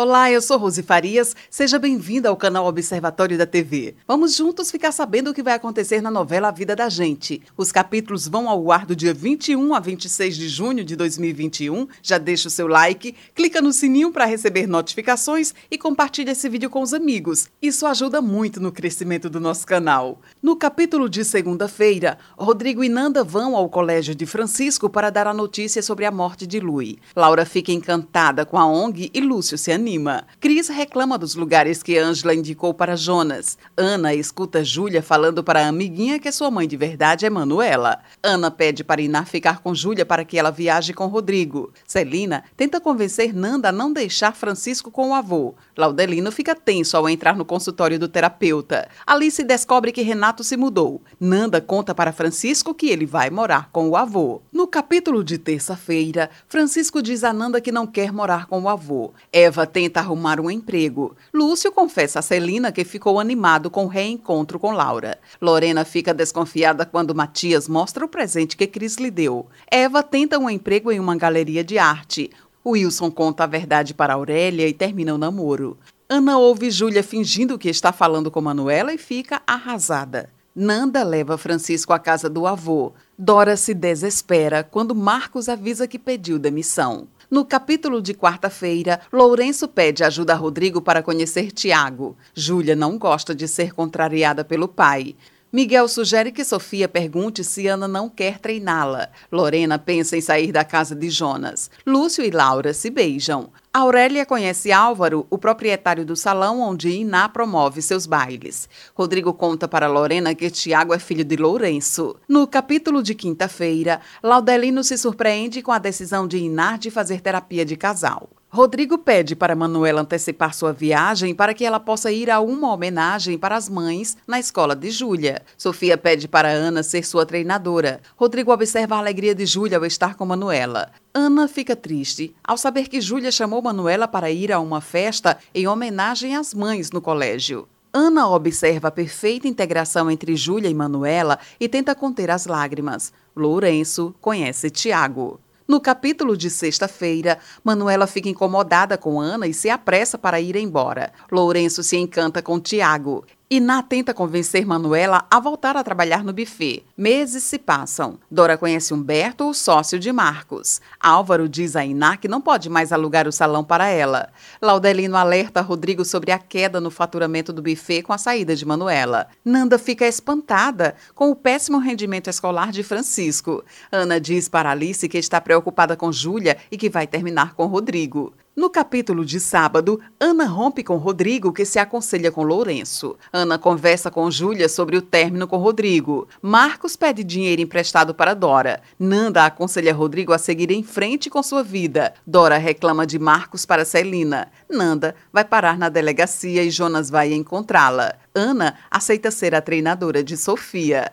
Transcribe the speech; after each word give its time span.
Olá, 0.00 0.30
eu 0.30 0.40
sou 0.40 0.56
Rose 0.58 0.80
Farias. 0.80 1.34
Seja 1.50 1.76
bem-vinda 1.76 2.28
ao 2.28 2.36
canal 2.36 2.66
Observatório 2.66 3.36
da 3.36 3.44
TV. 3.44 3.96
Vamos 4.06 4.36
juntos 4.36 4.70
ficar 4.70 4.92
sabendo 4.92 5.30
o 5.30 5.34
que 5.34 5.42
vai 5.42 5.54
acontecer 5.54 6.00
na 6.00 6.08
novela 6.08 6.46
A 6.46 6.52
Vida 6.52 6.76
da 6.76 6.88
Gente. 6.88 7.42
Os 7.56 7.72
capítulos 7.72 8.28
vão 8.28 8.48
ao 8.48 8.70
ar 8.70 8.86
do 8.86 8.94
dia 8.94 9.12
21 9.12 9.74
a 9.74 9.80
26 9.80 10.36
de 10.36 10.48
junho 10.48 10.84
de 10.84 10.94
2021. 10.94 11.88
Já 12.00 12.16
deixa 12.16 12.46
o 12.46 12.50
seu 12.50 12.68
like, 12.68 13.12
clica 13.34 13.60
no 13.60 13.72
sininho 13.72 14.12
para 14.12 14.24
receber 14.24 14.68
notificações 14.68 15.52
e 15.68 15.76
compartilha 15.76 16.30
esse 16.30 16.48
vídeo 16.48 16.70
com 16.70 16.80
os 16.80 16.94
amigos. 16.94 17.48
Isso 17.60 17.84
ajuda 17.84 18.22
muito 18.22 18.60
no 18.60 18.70
crescimento 18.70 19.28
do 19.28 19.40
nosso 19.40 19.66
canal. 19.66 20.20
No 20.40 20.54
capítulo 20.54 21.08
de 21.08 21.24
segunda-feira, 21.24 22.18
Rodrigo 22.38 22.84
e 22.84 22.88
Nanda 22.88 23.24
vão 23.24 23.56
ao 23.56 23.68
colégio 23.68 24.14
de 24.14 24.26
Francisco 24.26 24.88
para 24.88 25.10
dar 25.10 25.26
a 25.26 25.34
notícia 25.34 25.82
sobre 25.82 26.04
a 26.04 26.12
morte 26.12 26.46
de 26.46 26.60
Lui. 26.60 27.00
Laura 27.16 27.44
fica 27.44 27.72
encantada 27.72 28.46
com 28.46 28.56
a 28.56 28.64
ONG 28.64 29.10
e 29.12 29.20
Lúcio 29.20 29.58
se 29.58 29.72
anima 29.72 29.87
anima. 29.88 30.26
Cris 30.38 30.68
reclama 30.68 31.16
dos 31.16 31.34
lugares 31.34 31.82
que 31.82 31.96
Angela 31.96 32.34
indicou 32.34 32.74
para 32.74 32.94
Jonas. 32.94 33.56
Ana 33.74 34.14
escuta 34.14 34.62
Júlia 34.62 35.02
falando 35.02 35.42
para 35.42 35.64
a 35.64 35.68
amiguinha 35.68 36.18
que 36.18 36.30
sua 36.30 36.50
mãe 36.50 36.68
de 36.68 36.76
verdade 36.76 37.24
é 37.24 37.30
Manuela. 37.30 38.00
Ana 38.22 38.50
pede 38.50 38.84
para 38.84 39.00
Inar 39.00 39.26
ficar 39.26 39.60
com 39.60 39.74
Júlia 39.74 40.04
para 40.04 40.26
que 40.26 40.38
ela 40.38 40.50
viaje 40.50 40.92
com 40.92 41.06
Rodrigo. 41.06 41.72
Celina 41.86 42.44
tenta 42.54 42.80
convencer 42.80 43.34
Nanda 43.34 43.70
a 43.70 43.72
não 43.72 43.90
deixar 43.90 44.34
Francisco 44.34 44.90
com 44.90 45.10
o 45.10 45.14
avô. 45.14 45.54
Laudelino 45.74 46.30
fica 46.30 46.54
tenso 46.54 46.96
ao 46.96 47.08
entrar 47.08 47.34
no 47.34 47.44
consultório 47.46 47.98
do 47.98 48.08
terapeuta. 48.08 48.88
Alice 49.06 49.42
descobre 49.42 49.90
que 49.90 50.02
Renato 50.02 50.44
se 50.44 50.56
mudou. 50.56 51.00
Nanda 51.18 51.62
conta 51.62 51.94
para 51.94 52.12
Francisco 52.12 52.74
que 52.74 52.90
ele 52.90 53.06
vai 53.06 53.30
morar 53.30 53.70
com 53.72 53.88
o 53.88 53.96
avô. 53.96 54.42
No 54.52 54.66
capítulo 54.66 55.24
de 55.24 55.38
terça-feira, 55.38 56.28
Francisco 56.46 57.00
diz 57.00 57.24
a 57.24 57.32
Nanda 57.32 57.60
que 57.60 57.72
não 57.72 57.86
quer 57.86 58.12
morar 58.12 58.46
com 58.46 58.60
o 58.60 58.68
avô. 58.68 59.12
Eva 59.32 59.66
tenta 59.78 60.00
arrumar 60.00 60.40
um 60.40 60.50
emprego. 60.50 61.14
Lúcio 61.32 61.70
confessa 61.70 62.18
a 62.18 62.22
Celina 62.22 62.72
que 62.72 62.84
ficou 62.84 63.20
animado 63.20 63.70
com 63.70 63.84
o 63.84 63.88
reencontro 63.88 64.58
com 64.58 64.72
Laura. 64.72 65.20
Lorena 65.40 65.84
fica 65.84 66.12
desconfiada 66.12 66.84
quando 66.84 67.14
Matias 67.14 67.68
mostra 67.68 68.04
o 68.04 68.08
presente 68.08 68.56
que 68.56 68.66
Cris 68.66 68.96
lhe 68.96 69.08
deu. 69.08 69.46
Eva 69.70 70.02
tenta 70.02 70.36
um 70.36 70.50
emprego 70.50 70.90
em 70.90 70.98
uma 70.98 71.14
galeria 71.14 71.62
de 71.62 71.78
arte. 71.78 72.28
Wilson 72.66 73.08
conta 73.08 73.44
a 73.44 73.46
verdade 73.46 73.94
para 73.94 74.14
Aurélia 74.14 74.66
e 74.66 74.72
termina 74.72 75.14
o 75.14 75.18
namoro. 75.18 75.78
Ana 76.08 76.36
ouve 76.38 76.72
Júlia 76.72 77.04
fingindo 77.04 77.56
que 77.56 77.68
está 77.68 77.92
falando 77.92 78.32
com 78.32 78.40
Manuela 78.40 78.92
e 78.92 78.98
fica 78.98 79.40
arrasada. 79.46 80.28
Nanda 80.56 81.04
leva 81.04 81.38
Francisco 81.38 81.92
à 81.92 82.00
casa 82.00 82.28
do 82.28 82.48
avô. 82.48 82.92
Dora 83.16 83.56
se 83.56 83.72
desespera 83.74 84.64
quando 84.64 84.92
Marcos 84.92 85.48
avisa 85.48 85.86
que 85.86 86.00
pediu 86.00 86.36
demissão. 86.36 87.06
No 87.30 87.44
capítulo 87.44 88.00
de 88.00 88.14
quarta-feira, 88.14 89.02
Lourenço 89.12 89.68
pede 89.68 90.02
ajuda 90.02 90.32
a 90.32 90.36
Rodrigo 90.36 90.80
para 90.80 91.02
conhecer 91.02 91.52
Tiago. 91.52 92.16
Júlia 92.32 92.74
não 92.74 92.96
gosta 92.96 93.34
de 93.34 93.46
ser 93.46 93.74
contrariada 93.74 94.42
pelo 94.46 94.66
pai. 94.66 95.14
Miguel 95.58 95.88
sugere 95.88 96.30
que 96.30 96.44
Sofia 96.44 96.88
pergunte 96.88 97.42
se 97.42 97.66
Ana 97.66 97.88
não 97.88 98.08
quer 98.08 98.38
treiná-la. 98.38 99.08
Lorena 99.32 99.76
pensa 99.76 100.16
em 100.16 100.20
sair 100.20 100.52
da 100.52 100.62
casa 100.62 100.94
de 100.94 101.10
Jonas. 101.10 101.68
Lúcio 101.84 102.24
e 102.24 102.30
Laura 102.30 102.72
se 102.72 102.88
beijam. 102.90 103.50
Aurélia 103.74 104.24
conhece 104.24 104.70
Álvaro, 104.70 105.26
o 105.28 105.36
proprietário 105.36 106.06
do 106.06 106.14
salão 106.14 106.60
onde 106.60 106.90
Iná 106.90 107.28
promove 107.28 107.82
seus 107.82 108.06
bailes. 108.06 108.68
Rodrigo 108.94 109.34
conta 109.34 109.66
para 109.66 109.88
Lorena 109.88 110.32
que 110.32 110.48
Tiago 110.48 110.94
é 110.94 110.98
filho 111.00 111.24
de 111.24 111.34
Lourenço. 111.34 112.14
No 112.28 112.46
capítulo 112.46 113.02
de 113.02 113.16
quinta-feira, 113.16 114.00
Laudelino 114.22 114.84
se 114.84 114.96
surpreende 114.96 115.60
com 115.60 115.72
a 115.72 115.80
decisão 115.80 116.28
de 116.28 116.38
Iná 116.38 116.76
de 116.76 116.88
fazer 116.88 117.20
terapia 117.20 117.64
de 117.64 117.76
casal. 117.76 118.30
Rodrigo 118.50 118.96
pede 118.96 119.36
para 119.36 119.54
Manuela 119.54 120.00
antecipar 120.00 120.54
sua 120.54 120.72
viagem 120.72 121.34
para 121.34 121.52
que 121.52 121.66
ela 121.66 121.78
possa 121.78 122.10
ir 122.10 122.30
a 122.30 122.40
uma 122.40 122.72
homenagem 122.72 123.36
para 123.36 123.54
as 123.54 123.68
mães 123.68 124.16
na 124.26 124.40
escola 124.40 124.74
de 124.74 124.90
Júlia. 124.90 125.42
Sofia 125.56 125.98
pede 125.98 126.26
para 126.26 126.48
Ana 126.48 126.82
ser 126.82 127.04
sua 127.04 127.26
treinadora. 127.26 128.00
Rodrigo 128.16 128.50
observa 128.50 128.96
a 128.96 128.98
alegria 128.98 129.34
de 129.34 129.44
Júlia 129.44 129.76
ao 129.76 129.84
estar 129.84 130.14
com 130.14 130.24
Manuela. 130.24 130.90
Ana 131.12 131.46
fica 131.46 131.76
triste 131.76 132.34
ao 132.42 132.56
saber 132.56 132.88
que 132.88 133.02
Júlia 133.02 133.30
chamou 133.30 133.60
Manuela 133.60 134.08
para 134.08 134.30
ir 134.30 134.50
a 134.50 134.58
uma 134.58 134.80
festa 134.80 135.36
em 135.54 135.68
homenagem 135.68 136.34
às 136.34 136.54
mães 136.54 136.90
no 136.90 137.02
colégio. 137.02 137.68
Ana 137.92 138.30
observa 138.30 138.88
a 138.88 138.92
perfeita 138.92 139.46
integração 139.46 140.10
entre 140.10 140.34
Júlia 140.36 140.70
e 140.70 140.74
Manuela 140.74 141.38
e 141.60 141.68
tenta 141.68 141.94
conter 141.94 142.30
as 142.30 142.46
lágrimas. 142.46 143.12
Lourenço 143.36 144.14
conhece 144.22 144.70
Tiago. 144.70 145.38
No 145.68 145.82
capítulo 145.82 146.34
de 146.34 146.48
sexta-feira, 146.48 147.38
Manuela 147.62 148.06
fica 148.06 148.26
incomodada 148.26 148.96
com 148.96 149.20
Ana 149.20 149.46
e 149.46 149.52
se 149.52 149.68
apressa 149.68 150.16
para 150.16 150.40
ir 150.40 150.56
embora. 150.56 151.12
Lourenço 151.30 151.82
se 151.82 151.98
encanta 151.98 152.40
com 152.40 152.58
Tiago. 152.58 153.26
Iná 153.50 153.82
tenta 153.82 154.12
convencer 154.12 154.66
Manuela 154.66 155.24
a 155.30 155.40
voltar 155.40 155.74
a 155.74 155.82
trabalhar 155.82 156.22
no 156.22 156.34
buffet. 156.34 156.84
Meses 156.94 157.42
se 157.44 157.58
passam. 157.58 158.18
Dora 158.30 158.58
conhece 158.58 158.92
Humberto, 158.92 159.48
o 159.48 159.54
sócio 159.54 159.98
de 159.98 160.12
Marcos. 160.12 160.82
Álvaro 161.00 161.48
diz 161.48 161.74
a 161.74 161.82
Iná 161.82 162.18
que 162.18 162.28
não 162.28 162.42
pode 162.42 162.68
mais 162.68 162.92
alugar 162.92 163.26
o 163.26 163.32
salão 163.32 163.64
para 163.64 163.88
ela. 163.88 164.28
Laudelino 164.60 165.16
alerta 165.16 165.62
Rodrigo 165.62 166.04
sobre 166.04 166.30
a 166.30 166.38
queda 166.38 166.78
no 166.78 166.90
faturamento 166.90 167.50
do 167.50 167.62
buffet 167.62 168.02
com 168.02 168.12
a 168.12 168.18
saída 168.18 168.54
de 168.54 168.66
Manuela. 168.66 169.28
Nanda 169.42 169.78
fica 169.78 170.06
espantada 170.06 170.94
com 171.14 171.30
o 171.30 171.36
péssimo 171.36 171.78
rendimento 171.78 172.28
escolar 172.28 172.70
de 172.70 172.82
Francisco. 172.82 173.64
Ana 173.90 174.20
diz 174.20 174.46
para 174.46 174.72
Alice 174.72 175.08
que 175.08 175.16
está 175.16 175.40
preocupada 175.40 175.96
com 175.96 176.12
Júlia 176.12 176.58
e 176.70 176.76
que 176.76 176.90
vai 176.90 177.06
terminar 177.06 177.54
com 177.54 177.64
Rodrigo. 177.64 178.34
No 178.58 178.68
capítulo 178.68 179.24
de 179.24 179.38
sábado, 179.38 180.00
Ana 180.18 180.44
rompe 180.44 180.82
com 180.82 180.96
Rodrigo, 180.96 181.52
que 181.52 181.64
se 181.64 181.78
aconselha 181.78 182.32
com 182.32 182.42
Lourenço. 182.42 183.16
Ana 183.32 183.56
conversa 183.56 184.10
com 184.10 184.28
Júlia 184.32 184.68
sobre 184.68 184.96
o 184.96 185.00
término 185.00 185.46
com 185.46 185.58
Rodrigo. 185.58 186.26
Marcos 186.42 186.96
pede 186.96 187.22
dinheiro 187.22 187.62
emprestado 187.62 188.12
para 188.12 188.34
Dora. 188.34 188.82
Nanda 188.98 189.46
aconselha 189.46 189.94
Rodrigo 189.94 190.32
a 190.32 190.38
seguir 190.38 190.72
em 190.72 190.82
frente 190.82 191.30
com 191.30 191.40
sua 191.40 191.62
vida. 191.62 192.12
Dora 192.26 192.58
reclama 192.58 193.06
de 193.06 193.16
Marcos 193.16 193.64
para 193.64 193.84
Celina. 193.84 194.50
Nanda 194.68 195.14
vai 195.32 195.44
parar 195.44 195.78
na 195.78 195.88
delegacia 195.88 196.64
e 196.64 196.68
Jonas 196.68 197.08
vai 197.08 197.32
encontrá-la. 197.32 198.16
Ana 198.34 198.74
aceita 198.90 199.30
ser 199.30 199.54
a 199.54 199.62
treinadora 199.62 200.20
de 200.20 200.36
Sofia. 200.36 201.12